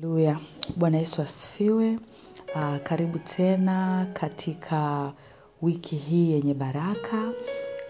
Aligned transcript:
Haleluya. 0.00 0.38
Bwana 0.76 0.98
Yesu 0.98 1.22
asifiwe. 1.22 1.98
Uh, 2.54 2.76
karibu 2.82 3.18
tena 3.18 4.06
katika 4.12 5.12
wiki 5.62 5.96
hii 5.96 6.32
yenye 6.32 6.54
baraka. 6.54 7.28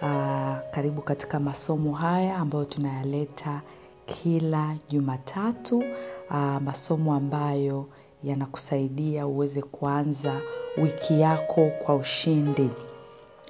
Uh, 0.03 0.71
karibu 0.75 1.03
katika 1.03 1.41
masomo 1.41 1.93
haya 1.93 2.37
ambayo 2.37 2.65
tunayaleta 2.65 3.61
kila 4.07 4.77
Jumatatu. 4.91 5.79
Uh, 6.31 6.61
masomo 6.63 7.15
ambayo 7.15 7.87
yanakusaidia 8.25 9.27
uweze 9.27 9.63
kuanza 9.63 10.41
wiki 10.83 11.21
yako 11.21 11.71
kwa 11.85 11.95
ushindi. 11.95 12.71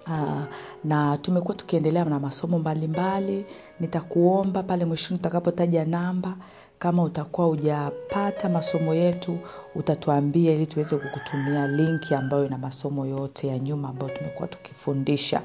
Uh, 0.06 0.42
na 0.84 1.18
tumekuwa 1.18 1.54
tukiendelea 1.54 2.04
na 2.04 2.20
masomo 2.20 2.58
mbalimbali. 2.58 3.46
Nitakuomba 3.80 4.62
pale 4.62 4.84
mwishoni 4.84 5.18
tutakapotaja 5.18 5.84
namba 5.84 6.36
kama 6.78 7.02
utakuwa 7.02 7.46
hujapata 7.46 8.48
masomo 8.48 8.94
yetu 8.94 9.38
utatuambia 9.74 10.52
ili 10.52 10.66
tuweze 10.66 10.96
kukutumia 10.96 11.66
linki 11.68 12.14
ambayo 12.14 12.46
ina 12.46 12.58
masomo 12.58 13.06
yote 13.06 13.48
ya 13.48 13.58
nyuma 13.58 13.88
ambayo 13.88 14.12
tumekuwa 14.12 14.48
tukifundisha 14.48 15.42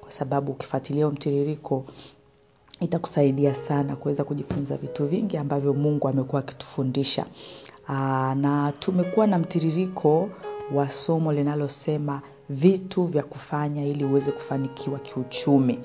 kwa 0.00 0.10
sababu 0.10 0.52
ukifuatilia 0.52 1.04
huo 1.04 1.12
mtiririko 1.14 1.84
itakusaidia 2.80 3.54
sana 3.54 3.96
kuweza 3.96 4.24
kujifunza 4.24 4.76
vitu 4.76 5.06
vingi 5.06 5.36
ambavyo 5.36 5.74
Mungu 5.74 6.08
amekuwa 6.08 6.40
akitufundisha. 6.40 7.26
Na 8.34 8.72
tumekuwa 8.78 9.26
na 9.26 9.38
mtiririko 9.38 10.30
wa 10.74 10.90
somo 10.90 11.32
linalosema 11.32 12.22
vitu 12.50 13.04
vya 13.04 13.22
kufanya 13.22 13.86
ili 13.86 14.04
uweze 14.04 14.32
kufanikiwa 14.32 14.98
kiuchumi. 14.98 15.78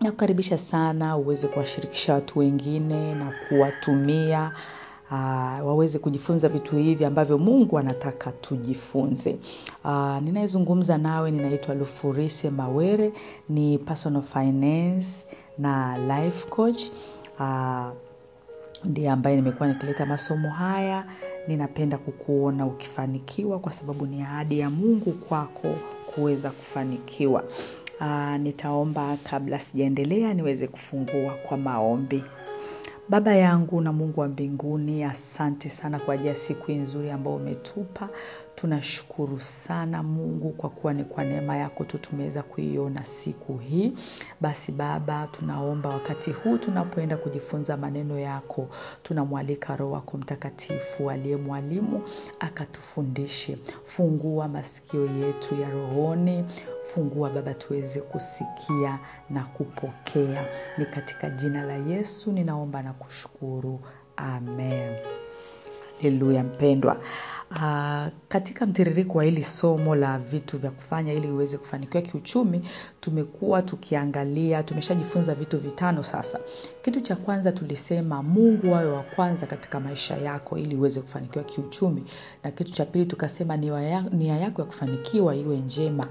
Nakukaribisha 0.00 0.58
sana 0.58 1.16
uweze 1.16 1.48
kuwashirikisha 1.48 2.14
watu 2.14 2.38
wengine 2.38 3.14
na 3.14 3.32
kuwatumia 3.48 4.52
uh, 5.10 5.16
waweze 5.66 5.98
kujifunza 5.98 6.48
vitu 6.48 6.76
hivi 6.76 7.04
ambavyo 7.04 7.38
Mungu 7.38 7.78
anataka 7.78 8.32
tujifunze. 8.32 9.38
Uh, 9.84 10.18
ninayezungumza 10.22 10.98
nawe 10.98 11.30
ninaitwa 11.30 11.74
Lufurise 11.74 12.50
Mawere, 12.50 13.12
ni 13.48 13.78
personal 13.78 14.22
finance 14.22 15.26
na 15.58 15.98
life 15.98 16.48
coach. 16.48 16.82
Uh, 17.40 17.86
ndiye 18.84 19.10
ambaye 19.10 19.36
nimekuwa 19.36 19.68
nikileta 19.68 20.06
masomo 20.06 20.50
haya. 20.50 21.04
Ninapenda 21.48 21.98
kukuona 21.98 22.66
ukifanikiwa 22.66 23.58
kwa 23.58 23.72
sababu 23.72 24.06
ni 24.06 24.22
ahadi 24.22 24.58
ya 24.58 24.70
Mungu 24.70 25.12
kwako 25.12 25.74
kuweza 26.14 26.50
kufanikiwa. 26.50 27.44
Uh, 28.00 28.36
nitaomba 28.36 29.16
kabla 29.30 29.58
sijaendelea 29.60 30.34
niweze 30.34 30.66
kufungua 30.68 31.32
kwa 31.48 31.56
maombi. 31.56 32.24
Baba 33.08 33.34
yangu 33.34 33.80
na 33.80 33.92
Mungu 33.92 34.20
wa 34.20 34.28
mbinguni, 34.28 35.04
asante 35.04 35.68
sana 35.70 35.98
kwa 35.98 36.14
ajili 36.14 36.28
ya 36.28 36.34
siku 36.34 36.72
nzuri 36.72 37.10
ambayo 37.10 37.36
umetupa. 37.36 38.08
Tunashukuru 38.54 39.40
sana 39.40 40.02
Mungu 40.02 40.50
kwa 40.50 40.70
kuwa 40.70 40.94
ni 40.94 41.04
kwa 41.04 41.24
neema 41.24 41.56
yako 41.56 41.84
tu 41.84 41.98
tumeweza 41.98 42.42
kuiona 42.42 43.04
siku 43.04 43.58
hii. 43.58 43.92
Basi 44.40 44.72
Baba, 44.72 45.26
tunaomba 45.32 45.88
wakati 45.90 46.30
huu 46.32 46.58
tunapoenda 46.58 47.16
kujifunza 47.16 47.76
maneno 47.76 48.18
yako, 48.18 48.68
tunamwalika 49.02 49.76
Roho 49.76 49.92
wako 49.92 50.18
Mtakatifu 50.18 51.10
aliye 51.10 51.36
mwalimu 51.36 52.02
akatufundishe. 52.40 53.58
Fungua 53.82 54.48
masikio 54.48 55.06
yetu 55.06 55.54
ya 55.60 55.70
rohoni, 55.70 56.44
fungua 56.96 57.30
Baba 57.30 57.54
tuweze 57.54 58.00
kusikia 58.00 58.98
na 59.30 59.44
kupokea. 59.44 60.44
Ni 60.78 60.86
katika 60.86 61.30
jina 61.30 61.62
la 61.62 61.74
Yesu 61.74 62.32
ninaomba 62.32 62.82
na 62.82 62.92
kushukuru. 62.92 63.80
Amen. 64.16 64.96
Haleluya 65.96 66.44
mpendwa. 66.44 66.96
Uh, 67.50 68.06
katika 68.28 68.66
mtiririko 68.66 69.18
wa 69.18 69.24
hili 69.24 69.42
somo 69.44 69.94
la 69.94 70.18
vitu 70.18 70.58
vya 70.58 70.70
kufanya 70.70 71.12
ili 71.12 71.30
uweze 71.30 71.58
kufanikiwa 71.58 72.02
kiuchumi, 72.02 72.62
tumekuwa 73.00 73.62
tukiangalia, 73.62 74.62
tumeshajifunza 74.62 75.34
vitu 75.34 75.58
vitano 75.58 76.02
sasa. 76.02 76.38
Kitu 76.82 77.00
cha 77.00 77.16
kwanza 77.16 77.52
tulisema 77.52 78.22
Mungu 78.22 78.74
awe 78.74 78.86
wa 78.92 79.02
kwanza 79.02 79.46
katika 79.46 79.80
maisha 79.80 80.16
yako 80.16 80.58
ili 80.58 80.76
uweze 80.76 81.00
kufanikiwa 81.00 81.44
kiuchumi. 81.44 82.04
Na 82.44 82.50
kitu 82.50 82.72
cha 82.72 82.84
pili 82.84 83.06
tukasema 83.06 83.56
nia 83.56 84.36
yako 84.36 84.62
ya 84.62 84.66
kufanikiwa 84.66 85.36
iwe 85.36 85.56
njema. 85.56 86.06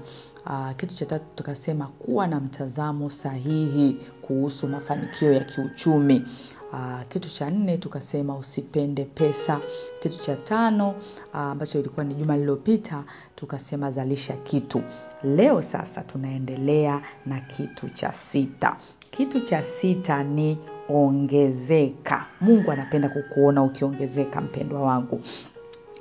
Uh, 0.46 0.70
kitu 0.76 0.94
cha 0.94 1.06
tatu 1.06 1.24
tukasema 1.34 1.86
kuwa 1.86 2.26
na 2.26 2.40
mtazamo 2.40 3.10
sahihi 3.10 3.96
kuhusu 4.22 4.68
mafanikio 4.68 5.32
ya 5.32 5.44
kiuchumi. 5.44 6.24
Uh, 6.72 7.02
kitu 7.08 7.28
cha 7.30 7.50
nne 7.50 7.78
tukasema 7.78 8.36
usipende 8.36 9.04
pesa. 9.04 9.60
Kitu 10.00 10.18
cha 10.18 10.36
tano 10.36 10.94
ambacho 11.32 11.78
uh, 11.78 11.84
ilikuwa 11.84 12.04
ni 12.04 12.14
juma 12.14 12.34
lililopita 12.36 13.04
tukasema 13.34 13.90
zalisha 13.90 14.32
kitu. 14.36 14.82
Leo 15.24 15.62
sasa 15.62 16.02
tunaendelea 16.02 17.02
na 17.26 17.40
kitu 17.40 17.88
cha 17.88 18.12
sita. 18.12 18.76
Kitu 19.10 19.40
cha 19.40 19.62
sita 19.62 20.22
ni 20.24 20.58
ongezeka. 20.88 22.26
Mungu 22.40 22.70
anapenda 22.72 23.08
kukuona 23.08 23.62
ukiongezeka 23.62 24.40
mpendwa 24.40 24.80
wangu. 24.82 25.20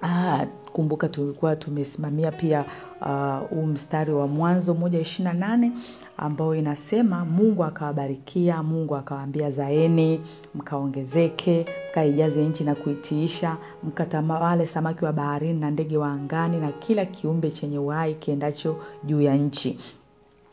Ah, 0.08 0.46
kumbuka 0.74 1.10
tulikuwa 1.10 1.56
tumesimamia 1.56 2.32
pia 2.32 2.66
huu 3.50 3.60
uh, 3.62 3.68
mstari 3.68 4.12
wa 4.14 4.28
mwanzo 4.28 4.74
moja 4.74 5.00
ishirina 5.00 5.34
nane 5.34 5.72
ambao 6.18 6.56
inasema 6.56 7.26
Mungu 7.26 7.64
akawabarikia, 7.64 8.64
Mungu 8.64 8.96
akawaambia 8.96 9.52
zaeni, 9.52 10.22
mkaongezeke, 10.56 11.66
mkaijaze 11.92 12.46
nchi 12.46 12.64
na 12.64 12.76
kuitiisha, 12.76 13.58
mkatawale 13.84 14.68
samaki 14.68 15.06
wa 15.06 15.14
baharini 15.14 15.60
na 15.60 15.72
ndege 15.72 15.98
wa 15.98 16.12
angani 16.12 16.58
na 16.60 16.72
kila 16.72 17.06
kiumbe 17.06 17.52
chenye 17.52 17.78
uhai 17.80 18.14
kiendacho 18.16 18.76
juu 19.04 19.22
ya 19.22 19.36
nchi. 19.36 19.80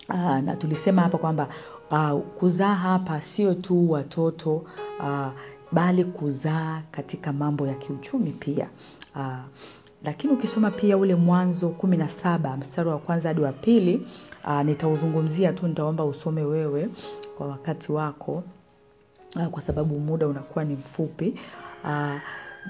Uh, 0.09 0.39
na 0.39 0.57
tulisema 0.57 1.03
hapa 1.03 1.19
kwamba 1.19 1.49
uh, 1.91 2.21
kuzaa 2.39 2.75
hapa 2.75 3.21
sio 3.21 3.55
tu 3.55 3.91
watoto 3.91 4.55
uh, 5.01 5.27
bali 5.73 6.05
kuzaa 6.05 6.83
katika 6.91 7.33
mambo 7.33 7.67
ya 7.67 7.75
kiuchumi 7.75 8.31
pia. 8.31 8.69
Uh, 9.17 9.37
lakini 10.05 10.33
ukisoma 10.33 10.71
pia 10.71 10.97
ule 10.97 11.15
mwanzo 11.15 11.69
kumi 11.69 11.97
na 11.97 12.09
saba 12.09 12.57
mstari 12.57 12.89
wa 12.89 12.99
kwanza 12.99 13.29
hadi 13.29 13.41
wa 13.41 13.53
pili 13.53 14.07
uh, 14.45 14.63
nitauzungumzia 14.63 15.53
tu 15.53 15.67
nitaomba 15.69 16.05
usome 16.05 16.43
wewe 16.43 16.89
kwa 17.39 17.47
wakati 17.47 17.93
wako 17.93 18.43
uh, 19.37 19.47
kwa 19.47 19.63
sababu 19.63 19.99
muda 20.01 20.27
unakuwa 20.29 20.65
ni 20.65 20.75
mfupi 20.75 21.35
uh, 21.85 22.21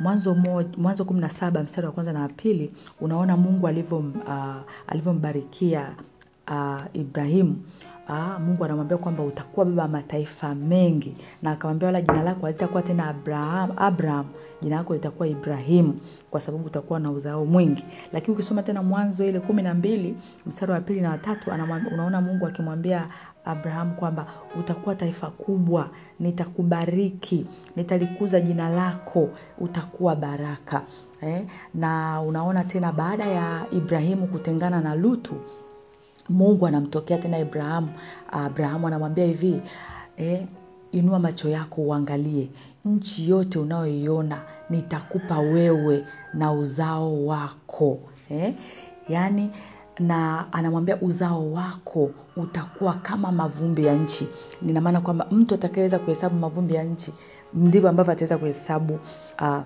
mwanzo 0.01 0.35
mwanzo 0.77 1.05
kumi 1.05 1.21
na 1.21 1.29
saba 1.29 1.63
mstari 1.63 1.87
wa 1.87 1.93
kwanza 1.93 2.13
na 2.13 2.21
wa 2.21 2.29
pili 2.29 2.73
unaona 3.01 3.37
Mungu 3.37 3.69
alivyo 3.69 4.05
alivyombarikia 4.87 5.95
uh, 6.51 6.81
Ibrahimu 6.93 7.57
Aa, 8.09 8.39
Mungu 8.39 8.65
anamwambia 8.65 8.99
kwamba 8.99 9.23
utakuwa 9.23 9.67
baba 9.67 9.89
mataifa 9.89 10.55
mengi 10.55 11.17
na 11.43 11.51
akamwambia 11.51 11.87
wala 11.87 12.01
jina 12.01 12.23
lako 12.23 12.41
halitakuwa 12.47 12.83
tena 12.83 13.07
Abraham, 13.09 13.71
Abraham 13.77 14.27
jina 14.63 14.77
lako 14.77 14.95
litakuwa 14.95 15.29
Ibrahimu 15.29 16.01
kwa 16.31 16.41
sababu 16.41 16.65
utakuwa 16.65 17.01
na 17.01 17.11
uzao 17.11 17.45
mwingi. 17.47 17.85
Lakini 18.13 18.35
ukisoma 18.35 18.63
tena 18.63 18.83
mwanzo 18.83 19.25
ile 19.27 19.41
kumi 19.41 19.63
na 19.63 19.75
mbili 19.75 20.17
mstari 20.47 20.73
wa 20.73 20.81
pili 20.81 21.01
na 21.01 21.11
watatu 21.11 21.51
unaona 21.93 22.21
Mungu 22.21 22.47
akimwambia 22.47 23.07
Abraham 23.45 23.95
kwamba 23.95 24.27
utakuwa 24.59 24.95
taifa 24.95 25.31
kubwa, 25.31 25.91
nitakubariki, 26.21 27.47
nitalikuza 27.77 28.41
jina 28.41 28.69
lako, 28.69 29.29
utakuwa 29.59 30.17
baraka. 30.17 30.83
Eh? 31.21 31.47
Na 31.75 32.21
unaona 32.23 32.65
tena 32.65 32.93
baada 32.93 33.25
ya 33.27 33.67
Ibrahimu 33.71 34.27
kutengana 34.27 34.81
na 34.81 34.95
Lutu 34.95 35.35
Mungu 36.29 36.67
anamtokea 36.67 37.19
tena 37.19 37.37
Abrahamu. 37.37 37.89
Abrahamu 38.33 38.87
anamwambia 38.87 39.25
hivi, 39.25 39.63
eh, 40.17 40.47
inua 40.93 41.19
macho 41.19 41.49
yako 41.49 41.81
uangalie 41.83 42.51
nchi 42.85 43.29
yote 43.31 43.59
unayoiona 43.59 44.39
nitakupa 44.71 45.39
wewe 45.39 46.05
na 46.35 46.53
uzao 46.53 47.27
wako. 47.27 47.99
Eh? 48.31 48.55
Yaani 49.09 49.51
na 49.99 50.47
anamwambia 50.53 51.01
uzao 51.01 51.53
wako 51.53 52.11
utakuwa 52.37 52.95
kama 52.95 53.33
mavumbi 53.33 53.85
ya 53.85 53.95
nchi. 53.95 54.29
Nina 54.63 54.81
maana 54.81 55.01
kwamba 55.01 55.27
mtu 55.31 55.55
atakayeweza 55.55 55.99
kuhesabu 55.99 56.37
mavumbi 56.39 56.75
ya 56.75 56.85
nchi 56.85 57.13
ndivyo 57.55 57.89
ambavyo 57.91 58.13
ataweza 58.13 58.39
kuhesabu 58.39 58.99
uh, 59.41 59.63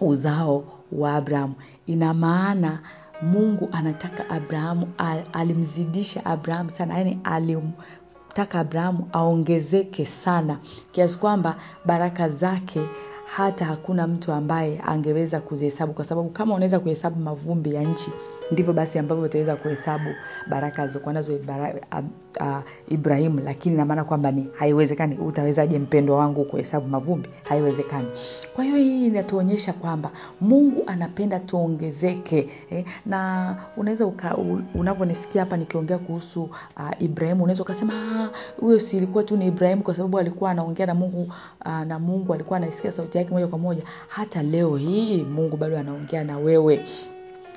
uzao 0.00 0.64
wa 0.92 1.14
Abrahamu. 1.14 1.54
Ina 1.86 2.14
maana 2.14 2.80
Mungu 3.22 3.68
anataka 3.72 4.30
Abrahamu 4.30 4.88
alimzidisha 5.32 6.24
Abrahamu 6.26 6.70
sana 6.70 6.98
yani 6.98 7.20
alimtaka 7.24 8.60
Abrahamu 8.60 9.08
aongezeke 9.12 10.06
sana 10.06 10.58
kiasi 10.92 11.18
kwamba 11.18 11.56
baraka 11.84 12.28
zake 12.28 12.80
hata 13.36 13.64
hakuna 13.64 14.06
mtu 14.06 14.32
ambaye 14.32 14.80
angeweza 14.86 15.40
kuzihesabu 15.40 15.92
kwa 15.92 16.04
sababu 16.04 16.28
kama 16.30 16.54
unaweza 16.54 16.80
kuhesabu 16.80 17.20
mavumbi 17.20 17.74
ya 17.74 17.82
nchi 17.82 18.12
ndivyo 18.52 18.72
basi 18.72 18.98
ambavyo 18.98 19.24
utaweza 19.24 19.56
kuhesabu 19.56 20.10
baraka 20.50 20.82
alizokuwa 20.82 21.14
nazo 21.14 21.38
ibrahimu 22.88 23.40
lakini 23.44 23.76
namaana 23.76 24.04
kwamba 24.04 24.30
ni 24.32 24.46
haiwezekani. 24.58 25.16
Utawezaje 25.18 25.78
mpendwa 25.78 26.16
wangu 26.18 26.44
kuhesabu 26.44 26.88
mavumbi? 26.88 27.28
Haiwezekani. 27.48 28.06
Kwa 28.54 28.64
hiyo 28.64 28.76
hii 28.76 29.06
inatuonyesha 29.06 29.72
kwamba 29.72 30.10
mungu 30.40 30.82
anapenda 30.86 31.40
tuongezeke 31.40 32.48
eh, 32.70 32.84
na 33.06 33.56
unaweza 33.76 34.06
unavyonisikia 34.74 35.40
hapa 35.42 35.56
nikiongea 35.56 35.98
kuhusu 35.98 36.42
uh, 36.42 36.50
ibrahimu 37.02 37.42
unaweza 37.44 37.62
ukasema 37.62 37.92
"Ah, 37.94 38.30
huyo 38.60 38.78
si 38.78 38.96
ilikuwa 38.96 39.24
tu 39.24 39.36
ni 39.36 39.46
ibrahimu 39.46 39.82
kwa 39.82 39.94
sababu 39.94 40.18
alikuwa 40.18 40.50
anaongea 40.50 40.86
na 40.86 40.94
mungu 40.94 41.32
uh, 41.66 41.80
na 41.80 41.98
mungu 41.98 42.34
alikuwa 42.34 42.56
anaisikia 42.56 42.92
sauti 42.92 43.18
yake 43.18 43.30
moja 43.30 43.46
kwa 43.46 43.58
moja. 43.58 43.82
Hata 44.08 44.42
leo 44.42 44.76
hii 44.76 45.22
mungu 45.22 45.56
bado 45.56 45.78
anaongea 45.78 46.24
na 46.24 46.38
wewe 46.38 46.84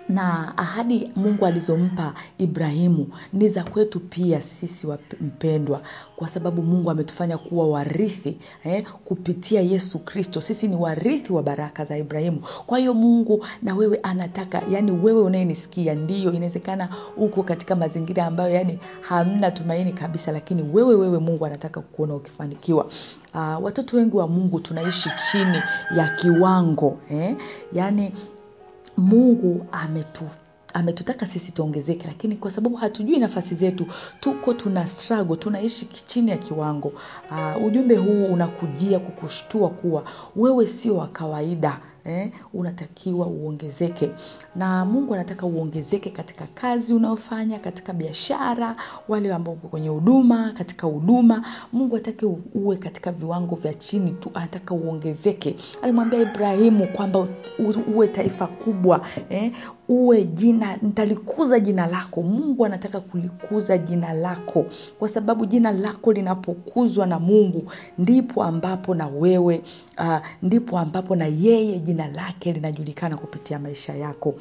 na 0.09 0.57
ahadi 0.57 1.11
mungu 1.15 1.45
alizompa 1.45 2.13
ibrahimu 2.37 3.07
ni 3.33 3.47
za 3.49 3.63
kwetu 3.63 3.99
pia 3.99 4.41
sisi 4.41 4.87
mpendwa 5.21 5.81
kwa 6.15 6.27
sababu 6.27 6.61
mungu 6.61 6.91
ametufanya 6.91 7.37
kuwa 7.37 7.67
warithi 7.69 8.37
eh, 8.63 8.83
kupitia 9.05 9.61
yesu 9.61 9.99
kristo 9.99 10.41
sisi 10.41 10.67
ni 10.67 10.75
warithi 10.75 11.33
wa 11.33 11.43
baraka 11.43 11.83
za 11.83 11.97
ibrahimu 11.97 12.41
kwa 12.65 12.77
hiyo 12.77 12.93
mungu 12.93 13.45
na 13.61 13.75
wewe 13.75 13.99
anataka 14.03 14.61
yani 14.69 14.91
wewe 14.91 15.21
unayenisikia 15.21 15.95
ndiyo 15.95 16.33
inawezekana 16.33 16.89
uko 17.17 17.43
katika 17.43 17.75
mazingira 17.75 18.25
ambayo 18.25 18.49
yani 18.55 18.79
hamna 19.01 19.51
tumaini 19.51 19.93
kabisa 19.93 20.31
lakini 20.31 20.63
wewe 20.73 20.95
wewe 20.95 21.19
mungu 21.19 21.45
anataka 21.45 21.81
kuona 21.81 22.15
ukifanikiwa 22.15 22.85
uh, 23.33 23.63
watoto 23.63 23.97
wengi 23.97 24.17
wa 24.17 24.27
mungu 24.27 24.59
tunaishi 24.59 25.09
chini 25.31 25.57
ya 25.97 26.15
kiwango 26.21 26.97
eh? 27.11 27.35
yaani 27.73 28.11
mungu 28.97 29.65
ametu 29.71 30.23
ametutaka 30.73 31.25
sisi 31.25 31.51
tuongezeke 31.51 32.07
lakini 32.07 32.35
kwa 32.35 32.51
sababu 32.51 32.75
hatujui 32.75 33.19
nafasi 33.19 33.55
zetu 33.55 33.87
tuko 34.19 34.53
tuna 34.53 34.87
struggle 34.87 35.35
tunaishi 35.35 35.85
chini 35.85 36.31
ya 36.31 36.37
kiwango. 36.37 36.91
Uh, 37.31 37.65
ujumbe 37.65 37.95
huu 37.95 38.25
unakujia 38.25 38.99
kukushtua 38.99 39.69
kuwa 39.69 40.03
wewe 40.35 40.67
sio 40.67 40.95
wa 40.97 41.07
kawaida 41.07 41.79
eh, 42.05 42.31
unatakiwa 42.53 43.27
uongezeke. 43.27 44.11
Na 44.55 44.85
mungu 44.85 45.13
anataka 45.13 45.45
uongezeke 45.45 46.09
katika 46.09 46.47
kazi 46.53 46.93
unayofanya 46.93 47.59
katika 47.59 47.93
biashara 47.93 48.75
wale 49.07 49.33
ambao 49.33 49.53
uko 49.53 49.67
kwenye 49.67 49.89
huduma 49.89 50.51
katika 50.53 50.87
huduma. 50.87 51.45
Mungu 51.73 51.95
atake 51.95 52.25
uwe 52.55 52.77
katika 52.77 53.11
viwango 53.11 53.55
vya 53.55 53.73
chini 53.73 54.11
tu 54.11 54.31
anataka 54.33 54.73
uongezeke. 54.75 55.55
Alimwambia 55.81 56.21
ibrahimu 56.21 56.87
kwamba 56.87 57.27
uwe 57.95 58.07
taifa 58.07 58.47
kubwa 58.47 59.05
eh, 59.29 59.53
uwe 59.87 60.23
jina 60.23 60.77
nitalikuza 60.81 61.59
jina 61.59 61.87
lako. 61.87 62.21
Mungu 62.23 62.65
anataka 62.65 62.99
kulikuza 62.99 63.77
jina 63.77 64.13
lako. 64.13 64.65
Kwa 64.99 65.07
sababu 65.07 65.45
jina 65.45 65.71
lako 65.71 66.13
linapokuzwa 66.13 67.05
na 67.05 67.19
mungu 67.19 67.71
ndipo 67.97 68.43
ambapo 68.43 68.95
na 68.95 69.07
wewe 69.07 69.61
uh, 69.99 70.17
ndipo 70.41 70.79
ambapo 70.79 71.15
na 71.15 71.25
yeye 71.25 71.79
jina 71.79 71.92
lake 71.97 72.53
linajulikana 72.53 73.17
kupitia 73.17 73.59
maisha 73.59 73.93
yako. 73.95 74.35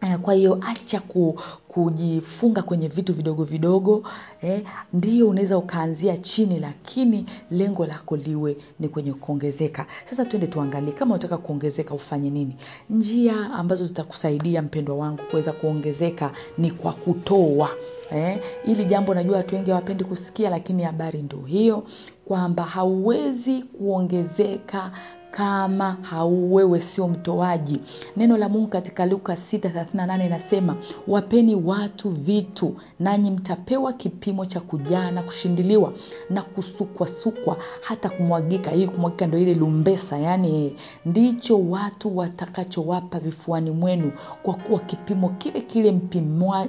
Eh, 0.00 0.18
kwa 0.18 0.34
hiyo 0.34 0.58
acha 0.66 1.00
ku, 1.00 1.40
kujifunga 1.68 2.62
kwenye 2.62 2.88
vitu 2.88 3.12
vidogo 3.14 3.44
vidogo 3.44 4.02
eh, 4.42 4.62
ndio 4.92 5.28
unaweza 5.28 5.58
ukaanzia 5.58 6.16
chini 6.16 6.58
lakini 6.58 7.26
lengo 7.50 7.86
lako 7.86 8.16
liwe 8.16 8.56
ni 8.80 8.88
kwenye 8.88 9.12
kuongezeka. 9.12 9.86
Sasa 10.04 10.24
twende 10.24 10.46
tuangalie 10.46 10.92
kama 10.92 11.14
unataka 11.14 11.36
kuongezeka 11.38 11.94
ufanye 11.94 12.30
nini? 12.30 12.56
Njia 12.90 13.34
ambazo 13.52 13.84
zitakusaidia 13.84 14.62
mpendwa 14.62 14.96
wangu 14.96 15.22
kuweza 15.30 15.52
kuongezeka 15.52 16.32
ni 16.58 16.70
kwa 16.70 16.92
kutoa 16.92 17.70
eh, 18.10 18.40
ili 18.64 18.84
jambo 18.84 19.14
najua 19.14 19.36
watu 19.36 19.54
wengi 19.54 19.70
hawapendi 19.70 20.04
kusikia 20.04 20.50
lakini 20.50 20.82
habari 20.82 21.22
ndo 21.22 21.38
hiyo 21.46 21.86
kwamba 22.24 22.64
hauwezi 22.64 23.62
kuongezeka 23.62 24.92
kama 25.36 25.96
hau 26.02 26.54
wewe 26.54 26.80
sio 26.80 27.08
mtoaji. 27.08 27.80
Neno 28.16 28.36
la 28.36 28.48
mungu 28.48 28.66
katika 28.68 29.06
luka 29.06 29.34
638 29.34 30.26
inasema 30.26 30.76
wapeni 31.08 31.54
watu 31.54 32.10
vitu 32.10 32.76
nanyi 33.00 33.30
mtapewa 33.30 33.92
kipimo 33.92 34.46
cha 34.46 34.60
kujaa 34.60 35.10
na 35.10 35.22
kushindiliwa 35.22 35.92
na 36.30 36.42
kusukwasukwa 36.42 37.56
hata 37.80 38.10
kumwagika. 38.10 38.70
Hii 38.70 38.86
kumwagika 38.86 39.26
ndo 39.26 39.38
ile 39.38 39.54
lumbesa 39.54 40.18
yani 40.18 40.76
ndicho 41.06 41.58
watu 41.70 42.16
watakachowapa 42.16 43.18
vifuani 43.20 43.70
mwenu 43.70 44.12
kwa 44.42 44.54
kuwa 44.54 44.80
kipimo 44.80 45.28
kile 45.28 45.60
kile 45.60 45.92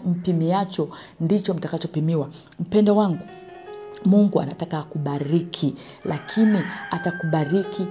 mpimiacho 0.05 0.89
ndicho 1.19 1.53
mtakachopimiwa. 1.53 2.29
Mpendo 2.59 2.95
wangu 2.95 3.19
mungu 4.05 4.41
anataka 4.41 4.79
akubariki 4.79 5.75
lakini 6.05 6.59
atakubariki 6.91 7.87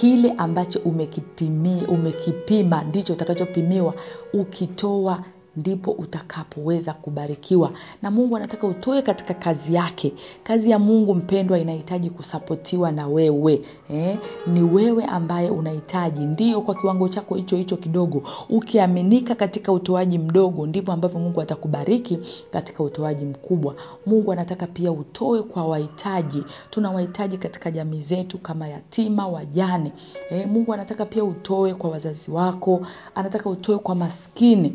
kile 0.00 0.32
ambacho 0.32 0.78
umekipimi, 0.78 1.82
umekipima 1.88 2.82
ndicho 2.84 3.12
utakachopimiwa 3.12 3.94
ukitoa 4.32 5.24
ndipo 5.58 5.90
utakapoweza 5.90 6.92
kubarikiwa. 6.94 7.70
Na 8.02 8.10
mungu 8.10 8.36
anataka 8.36 8.66
utoe 8.66 9.02
katika 9.02 9.34
kazi 9.34 9.74
yake. 9.74 10.12
Kazi 10.42 10.70
ya 10.70 10.78
mungu 10.78 11.14
mpendwa 11.14 11.58
inahitaji 11.58 12.10
kusapotiwa 12.10 12.92
na 12.92 13.06
wewe 13.08 13.60
eh? 13.90 14.18
ni 14.46 14.62
wewe 14.62 15.04
ambaye 15.04 15.50
unahitaji. 15.50 16.20
Ndio 16.24 16.60
kwa 16.60 16.74
kiwango 16.74 17.08
chako 17.08 17.34
hicho 17.34 17.56
hicho 17.56 17.76
kidogo. 17.76 18.22
Ukiaminika 18.48 19.34
katika 19.34 19.72
utoaji 19.72 20.18
mdogo 20.18 20.66
ndipo 20.66 20.92
ambavyo 20.92 21.20
mungu 21.20 21.40
atakubariki 21.40 22.18
katika 22.50 22.82
utoaji 22.82 23.24
mkubwa. 23.24 23.74
Mungu 24.06 24.32
anataka 24.32 24.66
pia 24.66 24.92
utoe 24.92 25.42
kwa 25.42 25.66
wahitaji. 25.66 26.44
Tuna 26.70 26.90
wahitaji 26.90 27.38
katika 27.38 27.70
jamii 27.70 28.00
zetu 28.00 28.38
kama 28.38 28.68
yatima 28.68 29.28
wajane 29.28 29.92
eh? 30.30 30.48
mungu 30.48 30.74
anataka 30.74 31.06
pia 31.06 31.24
utoe 31.24 31.74
kwa 31.74 31.90
wazazi 31.90 32.30
wako. 32.30 32.86
Anataka 33.14 33.50
utoe 33.50 33.78
kwa 33.78 33.94
maskini 33.94 34.74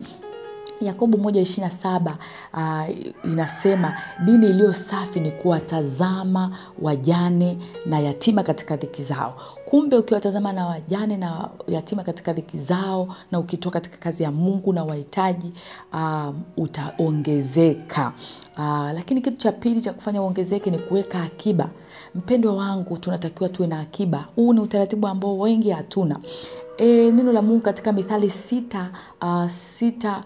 yakobo 0.82 1.18
moja 1.18 1.42
ishirina 1.42 1.70
saba 1.70 2.18
uh, 2.54 2.90
inasema 3.32 3.94
dini 4.26 4.46
iliyo 4.46 4.74
safi 4.74 5.20
ni 5.20 5.32
kuwatazama 5.32 6.58
wajane 6.82 7.58
na 7.86 8.00
yatima 8.00 8.44
katika 8.44 8.76
dhiki 8.76 9.04
zao. 9.04 9.38
Kumbe 9.66 9.98
ukiwatazama 9.98 10.54
na 10.54 10.66
wajane 10.68 11.18
na 11.18 11.50
yatima 11.68 12.04
katika 12.04 12.34
dhiki 12.34 12.60
zao 12.60 13.16
na 13.32 13.40
ukitoa 13.40 13.72
katika 13.72 13.98
kazi 13.98 14.24
ya 14.24 14.32
mungu 14.32 14.74
na 14.74 14.84
wahitaji 14.84 15.54
uh, 15.94 16.30
utaongezeka. 16.58 18.14
Uh, 18.58 18.92
lakini 18.94 19.22
kitu 19.22 19.38
cha 19.38 19.52
pili 19.52 19.82
cha 19.82 19.94
kufanya 19.94 20.22
uongezeke 20.22 20.70
ni 20.72 20.78
kuweka 20.80 21.24
akiba. 21.24 21.70
Mpendwa 22.16 22.54
wangu 22.56 22.98
tunatakiwa 22.98 23.50
tuwe 23.50 23.68
na 23.68 23.80
akiba. 23.80 24.26
Huu 24.36 24.54
ni 24.54 24.60
utaratibu 24.60 25.08
ambao 25.08 25.40
wengi 25.40 25.70
hatuna 25.72 26.20
e, 26.78 27.12
neno 27.12 27.32
la 27.32 27.42
mungu 27.42 27.62
katika 27.62 27.92
mithali 27.92 28.30
sita 28.30 28.90
uh, 29.22 29.48
sita 29.48 30.24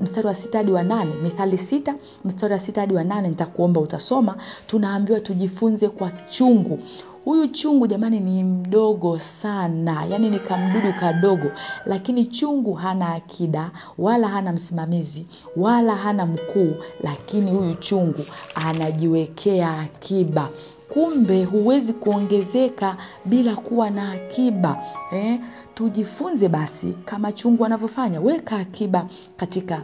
mstari 0.00 0.26
wa, 0.26 0.34
sita 0.34 0.58
hadi 0.58 0.72
wa 0.72 0.82
nane. 0.82 1.14
Mithali 1.22 1.58
sita 1.58 1.94
mstari 2.24 2.52
wa 2.52 2.58
sita 2.60 2.80
hadi 2.80 2.94
wa 2.94 3.04
nane 3.04 3.28
nitakuomba 3.28 3.80
utasoma. 3.80 4.36
Tunaambiwa 4.66 5.20
tujifunze 5.20 5.88
kwa 5.88 6.10
chungu. 6.10 6.78
Huyu 7.24 7.48
chungu 7.48 7.86
jamani 7.86 8.20
ni 8.20 8.44
mdogo 8.44 9.18
sana 9.18 10.04
yaani 10.04 10.28
ni 10.30 10.38
kamdudu 10.38 10.92
kadogo 11.00 11.50
lakini 11.86 12.24
chungu 12.24 12.72
hana 12.74 13.14
akida 13.14 13.70
wala 13.98 14.28
hana 14.28 14.52
msimamizi 14.52 15.26
wala 15.56 15.96
hana 15.96 16.26
mkuu 16.26 16.72
lakini 17.02 17.50
huyu 17.50 17.74
chungu 17.74 18.24
anajiwekea 18.54 19.78
akiba 19.78 20.48
kumbe 20.92 21.44
huwezi 21.44 21.92
kuongezeka 21.92 22.96
bila 23.24 23.54
kuwa 23.56 23.90
na 23.90 24.12
akiba 24.12 24.84
eh? 25.12 25.40
tujifunze 25.74 26.48
basi 26.48 26.92
kama 27.04 27.32
chungu 27.32 27.64
anavyofanya. 27.64 28.20
Weka 28.20 28.56
akiba 28.56 29.06
katika 29.36 29.82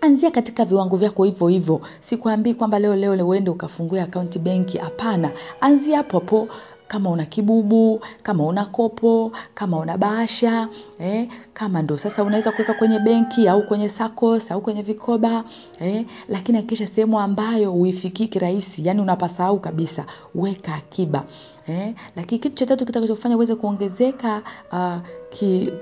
anzia 0.00 0.30
katika 0.30 0.64
viwango 0.64 0.96
vyako 0.96 1.24
hivyo 1.24 1.48
hivyo. 1.48 1.80
Sikwambii 2.00 2.54
kwamba 2.54 2.78
leo 2.78 2.96
leo 2.96 3.28
uende 3.28 3.50
ukafungue 3.50 4.00
akaunti 4.00 4.38
benki. 4.38 4.78
Hapana. 4.78 5.30
Anzia 5.60 5.96
hapo 5.96 6.18
hapo 6.18 6.48
kama 6.88 7.10
una 7.10 7.26
kibubu 7.26 8.00
kama 8.22 8.44
una 8.46 8.64
kopo 8.66 9.32
kama 9.54 9.76
una 9.78 9.98
bahasha 9.98 10.68
eh, 10.98 11.28
kama 11.52 11.82
ndo 11.82 11.98
sasa 11.98 12.24
unaweza 12.24 12.52
kuweka 12.52 12.74
kwenye 12.74 12.98
benki 12.98 13.48
au 13.48 13.66
kwenye 13.66 13.88
sacos 13.88 14.50
au 14.50 14.60
kwenye 14.60 14.82
vikoba 14.82 15.44
eh, 15.80 16.06
lakini 16.28 16.56
hakikisha 16.58 16.86
sehemu 16.86 17.20
ambayo 17.20 17.74
uifikii 17.74 18.28
kirahisi 18.28 18.86
yani 18.86 19.00
unapasahau 19.00 19.60
kabisa 19.60 20.04
weka 20.34 20.74
akiba 20.74 21.24
eh, 21.66 21.94
lakini 22.16 22.38
kitu 22.38 22.54
cha 22.54 22.66
tatu 22.66 22.86
kitakachofanya 22.86 23.36
uweze 23.36 23.54
kuongezeka 23.54 24.42
uh, 24.72 24.96
ki, 25.30 25.72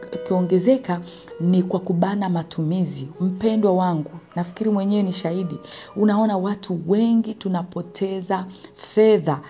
ni 1.41 1.63
kwa 1.63 1.81
kubana 1.81 2.29
matumizi. 2.29 3.09
Mpendwa 3.21 3.73
wangu 3.73 4.11
nafikiri 4.37 4.71
mwenyewe 4.71 5.03
ni 5.03 5.13
shahidi 5.13 5.59
unaona 5.97 6.37
watu 6.37 6.81
wengi 6.87 7.35
tunapoteza 7.35 8.47
fedha 8.75 9.41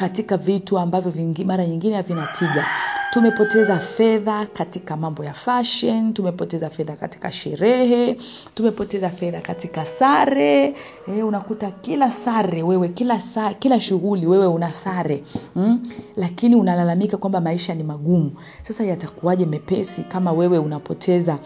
katika 0.00 0.36
vitu 0.36 0.78
ambavyo 0.78 1.10
vingi, 1.10 1.44
mara 1.44 1.66
nyingine 1.66 1.96
havina 1.96 2.26
tija 2.38 2.66
tumepoteza 3.10 3.78
fedha 3.78 4.46
katika 4.46 4.96
mambo 4.96 5.24
ya 5.24 5.34
fashion 5.34 6.12
tumepoteza 6.12 6.70
fedha 6.70 6.96
katika 6.96 7.32
sherehe 7.32 8.16
tumepoteza 8.54 9.10
fedha 9.10 9.40
katika 9.40 9.84
sare. 9.84 10.74
E, 11.08 11.22
unakuta 11.22 11.70
kila 11.70 12.10
sare 12.10 12.62
wewe 12.62 12.88
kila 12.88 13.20
sa, 13.20 13.54
kila 13.54 13.80
shughuli 13.80 14.26
wewe 14.26 14.46
una 14.46 14.72
sare. 14.72 15.24
Mm? 15.56 15.82
lakini 16.16 16.54
unalalamika 16.56 17.16
kwamba 17.16 17.40
maisha 17.40 17.74
ni 17.74 17.82
magumu. 17.82 18.32
Sasa 18.62 18.84
yatakuwaje 18.84 19.46
mepesi 19.46 20.02
kama 20.02 20.32
wewe 20.32 20.58
unapoteza 20.58 21.38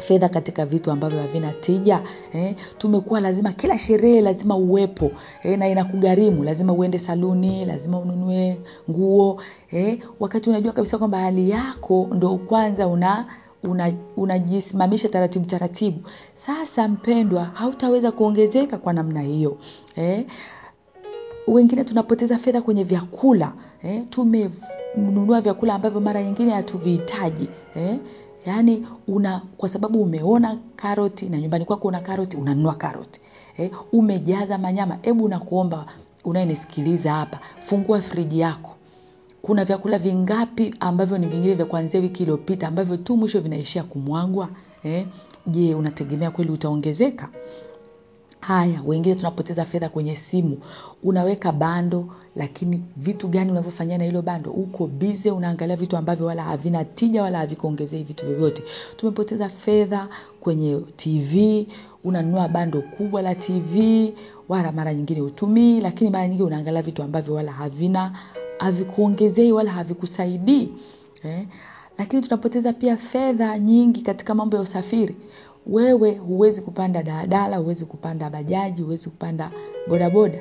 fedha 0.00 0.28
katika 0.28 0.66
vitu 0.66 0.90
ambavyo 0.90 1.20
havina 1.20 1.52
tija 1.52 2.02
eh, 2.32 2.56
tumekuwa 2.78 3.20
lazima 3.20 3.52
kila 3.52 3.78
sherehe 3.78 4.20
lazima 4.20 4.56
uwepo 4.56 5.10
eh, 5.42 5.58
na 5.58 5.68
inakugharimu 5.68 6.44
lazima 6.44 6.72
uende 6.72 6.98
saluni 6.98 7.64
lazima 7.64 7.98
ununue 7.98 8.60
nguo 8.90 9.42
eh, 9.70 9.98
wakati 10.20 10.50
unajua 10.50 10.72
kabisa 10.72 10.98
kwamba 10.98 11.18
hali 11.18 11.50
yako 11.50 12.08
ndo 12.14 12.36
kwanza 12.36 12.86
una 12.88 13.26
unajisimamisha 14.16 15.08
una 15.08 15.12
taratibu 15.12 15.46
taratibu. 15.46 16.00
Sasa 16.34 16.88
mpendwa 16.88 17.44
hautaweza 17.44 18.12
kuongezeka 18.12 18.78
kwa 18.78 18.92
namna 18.92 19.20
hiyo 19.22 19.56
eh, 19.96 20.26
wengine 21.46 21.84
tunapoteza 21.84 22.38
fedha 22.38 22.62
kwenye 22.62 22.84
vyakula 22.84 23.52
eh, 23.82 24.02
tumenunua 24.10 25.40
vyakula 25.40 25.74
ambavyo 25.74 26.00
mara 26.00 26.22
nyingine 26.22 26.52
hatuvihitaji 26.52 27.48
eh, 27.76 27.98
yaani 28.46 28.86
una 29.08 29.42
kwa 29.56 29.68
sababu 29.68 30.02
umeona 30.02 30.58
karoti 30.76 31.28
na 31.28 31.38
nyumbani 31.38 31.64
kwako 31.64 31.88
una 31.88 32.00
karoti 32.00 32.36
unanunua 32.36 32.74
karoti. 32.74 33.20
Eh, 33.56 33.70
umejaza 33.92 34.58
manyama. 34.58 34.98
Hebu 35.02 35.28
nakuomba 35.28 35.86
unayenisikiliza 36.24 37.12
hapa 37.12 37.38
fungua 37.60 38.00
friji 38.00 38.40
yako. 38.40 38.74
Kuna 39.42 39.64
vyakula 39.64 39.98
vingapi 39.98 40.74
ambavyo 40.80 41.18
ni 41.18 41.26
vingine 41.26 41.54
vya 41.54 41.66
kuanzia 41.66 42.00
wiki 42.00 42.22
iliyopita 42.22 42.68
ambavyo 42.68 42.96
tu 42.96 43.16
mwisho 43.16 43.40
vinaishia 43.40 43.82
kumwagwa? 43.82 44.48
Eh? 44.84 45.06
je 45.46 45.74
unategemea 45.74 46.30
kweli 46.30 46.50
utaongezeka 46.50 47.28
haya 48.46 48.82
wengine 48.86 49.14
tunapoteza 49.14 49.64
fedha 49.64 49.88
kwenye 49.88 50.16
simu 50.16 50.58
unaweka 51.02 51.52
bando 51.52 52.06
lakini 52.36 52.82
vitu 52.96 53.28
gani 53.28 53.50
unavyofanyia 53.50 53.98
na 53.98 54.04
hilo 54.04 54.22
bando? 54.22 54.50
Uko 54.50 54.86
bize 54.86 55.30
unaangalia 55.30 55.76
vitu 55.76 55.96
ambavyo 55.96 56.26
wala 56.26 56.42
havina 56.42 56.84
tija 56.84 57.22
wala 57.22 57.38
havikuongezei 57.38 58.02
vitu 58.02 58.26
vyovyote. 58.26 58.62
Tumepoteza 58.96 59.48
fedha 59.48 60.08
kwenye 60.40 60.80
tv 60.96 61.66
unanunua 62.04 62.48
bando 62.48 62.82
kubwa 62.82 63.22
la 63.22 63.34
tv 63.34 64.12
wala 64.48 64.72
mara 64.72 64.94
nyingine 64.94 65.20
utumii 65.20 65.80
lakini 65.80 66.10
mara 66.10 66.28
nyingine 66.28 66.46
unaangalia 66.46 66.82
vitu 66.82 67.02
ambavyo 67.02 67.34
wala 67.34 67.52
havina 67.52 68.12
havikuongezei 68.58 69.52
wala 69.52 69.70
havikusaidii 69.70 70.68
eh? 71.24 71.46
lakini 71.98 72.22
tunapoteza 72.22 72.72
pia 72.72 72.96
fedha 72.96 73.58
nyingi 73.58 74.02
katika 74.02 74.34
mambo 74.34 74.56
ya 74.56 74.62
usafiri 74.62 75.16
wewe 75.66 76.14
huwezi 76.14 76.60
kupanda 76.62 77.02
daladala 77.02 77.56
huwezi 77.56 77.84
kupanda 77.84 78.30
bajaji 78.30 78.82
huwezi 78.82 79.10
kupanda 79.10 79.50
bodaboda 79.88 80.38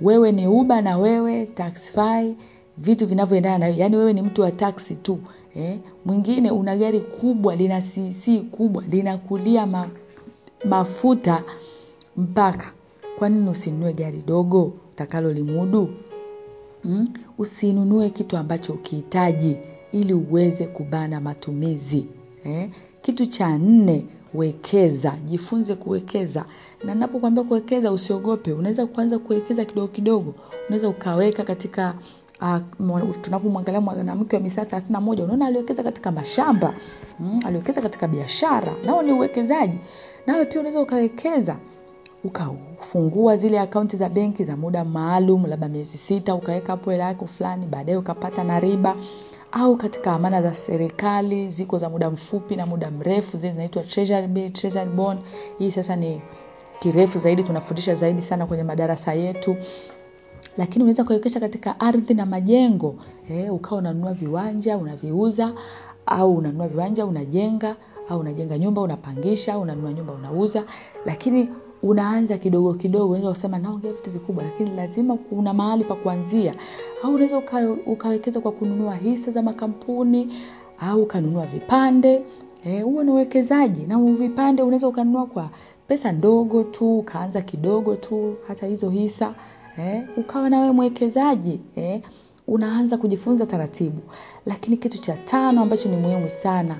wewe 0.00 0.32
ni 0.32 0.46
uba 0.48 0.82
na 0.82 0.98
wewe 0.98 1.46
taxify 1.46 2.34
vitu 2.78 3.06
vinavyoendana 3.06 3.58
na 3.58 3.68
yaani 3.68 3.96
wewe 3.96 4.12
ni 4.12 4.22
mtu 4.22 4.42
wa 4.42 4.52
taxi 4.52 4.96
tu 4.96 5.18
eh? 5.56 5.78
mwingine 6.04 6.50
una 6.50 6.76
gari 6.76 7.00
kubwa 7.00 7.56
lina 7.56 7.80
cc 7.82 8.40
kubwa 8.50 8.82
linakulia 8.90 9.66
ma, 9.66 9.88
mafuta 10.64 11.44
mpaka 12.16 12.72
kwa 13.18 13.28
nini 13.28 13.48
usinunue 13.50 13.92
gari 13.92 14.22
dogo 14.26 14.72
utakalo 14.92 15.32
limudu 15.32 15.88
mm? 16.84 17.08
usinunue 17.38 18.10
kitu 18.10 18.36
ambacho 18.36 18.72
ukihitaji 18.72 19.56
ili 19.92 20.14
uweze 20.14 20.66
kubana 20.66 21.20
matumizi 21.20 22.06
eh? 22.44 22.70
kitu 23.02 23.26
cha 23.26 23.58
nne 23.58 24.04
wekeza 24.34 25.12
jifunze 25.24 25.74
kuwekeza. 25.74 26.44
Na 26.84 26.94
napokwambia 26.94 27.44
kuwekeza 27.44 27.92
usiogope. 27.92 28.52
Unaweza 28.52 28.86
kuanza 28.86 29.18
kuwekeza 29.18 29.64
kidogo 29.64 29.88
kidogo. 29.88 30.34
Unaweza 30.68 30.88
ukaweka 30.88 31.44
katika 31.44 31.94
uh, 32.40 33.14
tunapomwangalia 33.20 33.80
mwanamke 33.80 34.36
wa 34.36 34.42
Mithali 34.42 34.68
thelathini 34.68 34.92
na 34.92 35.00
moja 35.00 35.24
unaona 35.24 35.46
aliwekeza 35.46 35.82
katika 35.82 36.12
mashamba. 36.12 36.74
Mm, 37.20 37.40
aliwekeza 37.46 37.80
katika 37.82 38.08
biashara. 38.08 38.72
Nao 38.86 39.02
ni 39.02 39.12
uwekezaji. 39.12 39.78
Nawe 40.26 40.44
pia 40.44 40.60
unaweza 40.60 40.80
ukawekeza. 40.80 41.56
Ukafungua 42.24 43.36
zile 43.36 43.60
akaunti 43.60 43.96
za 43.96 44.08
benki 44.08 44.44
za 44.44 44.56
muda 44.56 44.84
maalum 44.84 45.46
labda 45.46 45.68
miezi 45.68 45.98
sita 45.98 46.34
ukaweka 46.34 46.72
hapo 46.72 46.90
hela 46.90 47.04
yako 47.04 47.26
fulani 47.26 47.66
baadaye 47.66 47.98
ukapata 47.98 48.44
na 48.44 48.60
riba 48.60 48.96
au 49.56 49.76
katika 49.76 50.12
amana 50.12 50.42
za 50.42 50.54
serikali 50.54 51.50
ziko 51.50 51.78
za 51.78 51.90
muda 51.90 52.10
mfupi 52.10 52.56
na 52.56 52.66
muda 52.66 52.90
mrefu 52.90 53.36
zile 53.36 53.52
zinaitwa 53.52 53.82
hii 55.58 55.70
sasa 55.70 55.96
ni 55.96 56.22
kirefu 56.78 57.18
zaidi 57.18 57.44
tunafundisha 57.44 57.94
zaidi 57.94 58.22
sana 58.22 58.46
kwenye 58.46 58.62
madarasa 58.62 59.14
yetu. 59.14 59.56
Lakini 60.58 60.82
unaweza 60.84 61.04
kuwekesha 61.04 61.40
katika 61.40 61.80
ardhi 61.80 62.14
na 62.14 62.26
majengo 62.26 62.94
eh, 63.30 63.54
ukawa 63.54 63.78
unanunua 63.78 64.12
viwanja 64.12 64.76
unaviuza 64.76 65.52
au 66.06 66.36
unanunua 66.36 66.68
viwanja 66.68 67.06
unajenga 67.06 67.76
au 68.08 68.20
unajenga 68.20 68.58
nyumba 68.58 68.82
unapangisha 68.82 69.58
unanunua 69.58 69.92
nyumba 69.92 70.12
unauza. 70.12 70.64
Lakini 71.06 71.48
unaanza 71.84 72.38
kidogo 72.38 72.74
kidogo 72.74 73.04
unaweza 73.06 73.28
kusema 73.30 73.58
naongea 73.58 73.92
vitu 73.92 74.10
vikubwa 74.10 74.44
lakini 74.44 74.70
lazima 74.70 75.16
kuna 75.16 75.54
mahali 75.54 75.84
pa 75.84 75.94
kuanzia. 75.94 76.54
Au 77.02 77.14
unaweza 77.14 77.42
ukawekeza 77.86 78.40
kwa 78.40 78.52
kununua 78.52 78.94
hisa 78.96 79.30
za 79.30 79.42
makampuni 79.42 80.34
au 80.80 81.02
ukanunua 81.02 81.46
vipande. 81.46 82.22
Huo 82.84 83.00
e, 83.00 83.04
ni 83.04 83.10
uwekezaji. 83.10 83.80
Na 83.86 83.98
vipande 83.98 84.62
unaweza 84.62 84.88
ukanunua 84.88 85.26
kwa 85.26 85.50
pesa 85.88 86.12
ndogo 86.12 86.64
tu 86.64 86.98
ukaanza 86.98 87.42
kidogo 87.42 87.96
tu 87.96 88.34
hata 88.48 88.66
hizo 88.66 88.90
hisa. 88.90 89.34
E, 89.78 90.02
ukawa 90.16 90.50
nawe 90.50 90.70
mwekezaji. 90.72 91.60
E, 91.76 92.02
unaanza 92.46 92.96
kujifunza 92.98 93.46
taratibu. 93.46 94.00
Lakini 94.46 94.76
kitu 94.76 94.98
cha 95.00 95.16
tano 95.16 95.60
ambacho 95.62 95.88
ni 95.88 95.96
muhimu 95.96 96.30
sana 96.30 96.76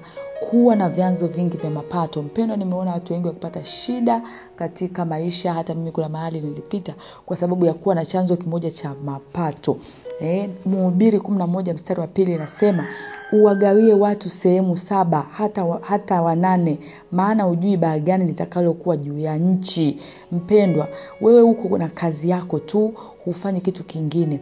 kuwa 0.51 0.77
na 0.77 0.89
vyanzo 0.89 1.27
vingi 1.27 1.57
vya 1.57 1.71
mapato. 1.71 2.23
Mpendwa 2.23 2.57
nimeona 2.57 2.93
watu 2.93 3.13
wengi 3.13 3.27
wakipata 3.27 3.65
shida 3.65 4.23
katika 4.57 5.05
maisha 5.05 5.53
hata 5.55 5.75
mimi 5.75 5.93
kuna 5.93 6.09
mahali 6.09 6.41
nilipita 6.41 6.95
kwa 7.27 7.37
sababu 7.37 7.67
ya 7.67 7.75
kuwa 7.75 7.95
na 7.95 8.07
chanzo 8.07 8.37
kimoja 8.37 8.71
cha 8.71 8.95
mapato. 9.05 9.77
Eh, 10.21 10.51
mhubiri 10.67 11.21
kumi 11.21 11.39
na 11.39 11.47
moja 11.47 11.75
mstari 11.75 12.01
wa 12.01 12.07
pili 12.07 12.33
inasema 12.35 12.87
uwagawie 13.33 13.95
watu 13.95 14.31
sehemu 14.31 14.77
saba 14.77 15.27
hata, 15.31 15.65
hata 15.81 16.23
wanane 16.23 16.79
maana 17.13 17.43
hujui 17.45 17.77
baa 17.77 17.99
gani 17.99 18.25
litakalokuwa 18.25 18.97
juu 18.97 19.19
ya 19.19 19.37
nchi. 19.37 19.99
Mpendwa 20.33 20.89
wewe 21.21 21.41
huko 21.41 21.79
na 21.79 21.89
kazi 21.89 22.29
yako 22.31 22.59
tu 22.59 22.95
hufanyi 23.25 23.61
kitu 23.61 23.85
kingine. 23.85 24.41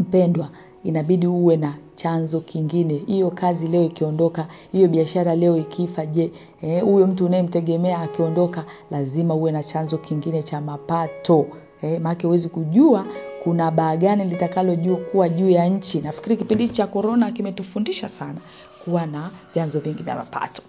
Mpendwa 0.00 0.48
inabidi 0.84 1.26
uwe 1.26 1.56
na 1.56 1.74
chanzo 1.94 2.40
kingine 2.40 2.94
hiyo 3.06 3.30
kazi 3.30 3.68
leo 3.68 3.84
ikiondoka 3.84 4.46
hiyo 4.72 4.88
biashara 4.88 5.34
leo 5.34 5.56
ikifa 5.58 6.06
je 6.06 6.30
huyo 6.60 7.00
eh, 7.00 7.08
mtu 7.08 7.26
unayemtegemea 7.26 8.00
akiondoka 8.00 8.64
lazima 8.90 9.34
uwe 9.34 9.52
na 9.52 9.62
chanzo 9.62 9.98
kingine 9.98 10.42
cha 10.42 10.60
mapato 10.60 11.46
eh, 11.82 12.00
maake 12.00 12.26
huwezi 12.26 12.48
kujua 12.48 13.06
kuna 13.42 13.70
baa 13.70 13.96
gani 13.96 14.24
litakalo 14.24 14.76
juu 14.76 14.96
kuwa 14.96 15.28
juu 15.28 15.50
ya 15.50 15.66
nchi 15.68 16.00
nafikiri 16.00 16.36
kipindi 16.36 16.68
cha 16.68 16.86
korona 16.86 17.30
kimetufundisha 17.32 18.08
sana 18.08 18.38
kuwa 18.84 19.06
na 19.06 19.30
vyanzo 19.54 19.80
vingi 19.80 20.02
vya 20.02 20.14
mapato 20.16 20.62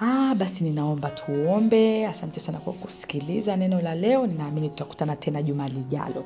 Ah, 0.00 0.34
basi 0.34 0.64
ninaomba 0.64 1.10
tuombe. 1.10 2.06
Asante 2.06 2.40
sana 2.40 2.58
kwa 2.58 2.72
kusikiliza 2.72 3.56
neno 3.56 3.80
la 3.80 3.94
leo. 3.94 4.26
Ninaamini 4.26 4.68
tutakutana 4.68 5.16
tena 5.16 5.42
juma 5.42 5.68
lijalo. 5.68 6.24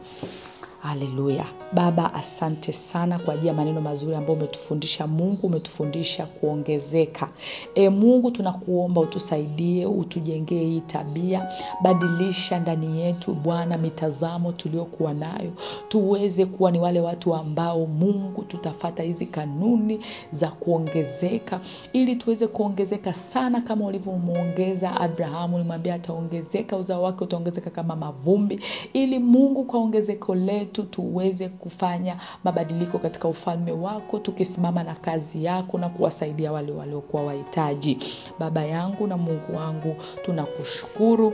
Haleluya. 0.82 1.44
Baba, 1.72 2.14
asante 2.14 2.72
sana 2.72 3.18
kwa 3.18 3.34
ajili 3.34 3.48
ya 3.48 3.54
maneno 3.54 3.80
mazuri 3.80 4.14
ambayo 4.14 4.34
umetufundisha. 4.38 5.06
Mungu 5.06 5.46
umetufundisha 5.46 6.26
kuongezeka. 6.26 7.28
E 7.74 7.88
Mungu, 7.88 8.30
tunakuomba 8.30 9.00
utusaidie, 9.00 9.86
utujengee 9.86 10.64
hii 10.64 10.80
tabia. 10.80 11.48
Badilisha 11.82 12.58
ndani 12.60 13.00
yetu 13.00 13.34
Bwana 13.34 13.78
mitazamo 13.78 14.52
tuliokuwa 14.52 15.14
nayo, 15.14 15.50
tuweze 15.88 16.46
kuwa 16.46 16.70
ni 16.70 16.80
wale 16.80 17.00
watu 17.00 17.34
ambao 17.34 17.86
Mungu 17.86 18.42
tutafata 18.42 19.02
hizi 19.02 19.26
kanuni 19.26 20.00
za 20.32 20.48
kuongezeka, 20.48 21.60
ili 21.92 22.16
tuweze 22.16 22.46
kuongezeka 22.46 23.12
sana 23.12 23.60
kama 23.60 23.84
ulivyomwongeza 23.86 25.00
Abrahamu. 25.00 25.56
Ulimwambia 25.56 25.94
ataongezeka, 25.94 26.76
uzao 26.76 27.02
wake 27.02 27.24
utaongezeka 27.24 27.70
kama 27.70 27.96
mavumbi, 27.96 28.60
ili 28.92 29.18
Mungu 29.18 29.64
kwa 29.64 29.80
ongezeko 29.80 30.34
letu 30.34 30.67
letu 30.68 30.82
tuweze 30.82 31.48
kufanya 31.48 32.16
mabadiliko 32.44 32.98
katika 32.98 33.28
ufalme 33.28 33.72
wako 33.72 34.18
tukisimama 34.18 34.82
na 34.84 34.94
kazi 34.94 35.44
yako 35.44 35.78
na 35.78 35.88
kuwasaidia 35.88 36.52
wale 36.52 36.72
waliokuwa 36.72 37.22
wahitaji. 37.24 37.98
Baba 38.38 38.64
yangu 38.64 39.06
na 39.06 39.16
mungu 39.16 39.56
wangu 39.56 39.96
tunakushukuru. 40.24 41.32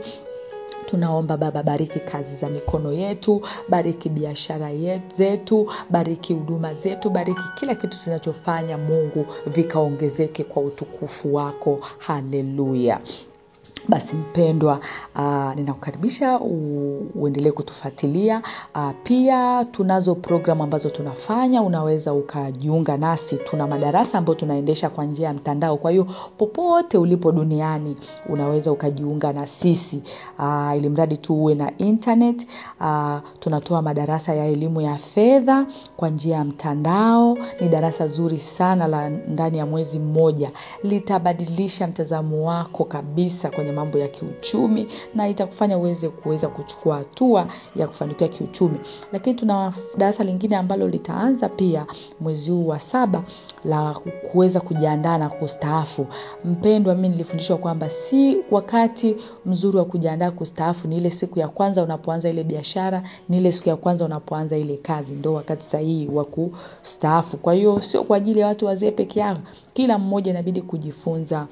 Tunaomba 0.85 1.37
baba 1.37 1.63
bariki 1.63 1.99
kazi 1.99 2.35
za 2.35 2.49
mikono 2.49 2.93
yetu 2.93 3.41
bariki 3.69 4.09
biashara 4.09 4.71
zetu 5.15 5.71
bariki 5.89 6.33
huduma 6.33 6.73
zetu 6.73 7.09
bariki 7.09 7.41
kila 7.59 7.75
kitu 7.75 8.03
tunachofanya. 8.03 8.77
Mungu 8.77 9.25
vikaongezeke 9.47 10.43
kwa 10.43 10.61
utukufu 10.61 11.35
wako. 11.35 11.79
Haleluya 11.97 12.99
basi 13.87 14.15
mpendwa 14.15 14.79
uh, 15.15 15.53
ninakukaribisha 15.55 16.39
uendelee 17.15 17.51
kutufuatilia. 17.51 18.41
Uh, 18.75 18.89
pia 19.03 19.65
tunazo 19.71 20.15
programu 20.15 20.63
ambazo 20.63 20.89
tunafanya 20.89 21.61
unaweza 21.61 22.13
ukajiunga 22.13 22.97
nasi. 22.97 23.35
Tuna 23.37 23.67
madarasa 23.67 24.17
ambayo 24.17 24.35
tunaendesha 24.39 24.89
kwa 24.89 25.05
njia 25.05 25.27
ya 25.27 25.33
mtandao. 25.33 25.77
Kwa 25.77 25.91
hiyo 25.91 26.07
popote 26.37 26.97
ulipo 26.97 27.31
duniani 27.31 27.97
unaweza 28.29 28.71
ukajiunga 28.71 29.33
na 29.33 29.47
sisi. 29.47 30.01
Uh, 30.39 30.77
ili 30.77 30.89
mradi 30.89 31.17
tu 31.17 31.33
uwe 31.35 31.55
na 31.55 31.77
internet 31.77 32.47
uh, 32.81 33.17
tunatoa 33.39 33.81
madarasa 33.81 34.33
ya 34.35 34.45
elimu 34.45 34.81
ya 34.81 34.95
fedha 34.95 35.65
kwa 35.97 36.09
njia 36.09 36.35
ya 36.37 36.43
mtandao. 36.43 37.37
Ni 37.61 37.69
darasa 37.69 38.07
zuri 38.07 38.39
sana 38.39 38.87
la 38.87 39.09
ndani 39.09 39.57
ya 39.57 39.65
mwezi 39.65 39.99
mmoja. 39.99 40.51
Litabadilisha 40.83 41.87
mtazamo 41.87 42.47
wako 42.47 42.83
kabisa 42.85 43.49
kwenye 43.49 43.71
mambo 43.75 43.97
ya 43.97 44.07
kiuchumi 44.07 44.87
na 45.15 45.27
itakufanya 45.29 45.77
uweze 45.77 46.09
kuweza 46.09 46.47
kuchukua 46.47 46.97
hatua 46.97 47.47
ya 47.75 47.87
kufanikiwa 47.87 48.29
kiuchumi. 48.29 48.77
Lakini 49.11 49.35
tuna 49.35 49.73
darasa 49.97 50.23
lingine 50.23 50.55
ambalo 50.55 50.87
litaanza 50.87 51.49
pia 51.49 51.85
mwezi 52.19 52.51
huu 52.51 52.67
wa 52.67 52.79
saba 52.79 53.23
la 53.65 53.95
kuweza 54.31 54.61
kujiandaa 54.61 55.17
na 55.17 55.29
kustaafu. 55.29 56.07
Mpendwa 56.45 56.95
mi 56.95 57.09
nilifundishwa 57.09 57.57
kwamba 57.57 57.89
si 57.89 58.37
wakati 58.51 59.15
mzuri 59.45 59.77
wa 59.77 59.85
kujiandaa 59.85 60.31
kustaafu 60.31 60.87
ni 60.87 60.97
ile 60.97 61.11
siku 61.11 61.39
ya 61.39 61.47
kwanza 61.47 61.83
unapoanza 61.83 62.29
ile 62.29 62.43
biashara 62.43 63.03
ni 63.29 63.37
ile 63.37 63.51
siku 63.51 63.69
ya 63.69 63.75
kwanza 63.75 64.05
unapoanza 64.05 64.57
ile 64.57 64.77
kazi 64.77 65.13
ndo 65.13 65.33
wakati 65.33 65.63
sahihi 65.63 66.07
wa 66.07 66.25
kustaafu. 66.25 67.37
Kwa 67.37 67.53
hiyo 67.53 67.81
sio 67.81 68.03
kwa 68.03 68.17
ajili 68.17 68.39
ya 68.39 68.47
watu 68.47 68.65
wazee 68.65 68.91
peke 68.91 69.19
yao 69.19 69.37
kila 69.73 69.97
mmoja 69.97 70.31
inabidi 70.31 70.61
kujifunza 70.61 71.47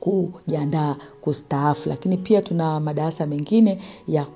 kujiandaa 0.00 0.96
kustaafu. 1.20 1.88
Lakini 1.88 2.16
pia 2.16 2.42
tuna 2.42 2.80
madarasa 2.80 3.26
mengine 3.26 3.82
ya 4.08 4.26